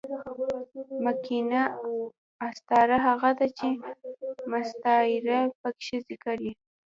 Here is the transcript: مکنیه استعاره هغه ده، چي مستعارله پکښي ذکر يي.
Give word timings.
مکنیه 1.05 1.63
استعاره 2.47 2.97
هغه 3.07 3.29
ده، 3.37 3.47
چي 3.57 3.69
مستعارله 4.51 5.39
پکښي 5.59 5.97
ذکر 6.07 6.37
يي. 6.45 6.53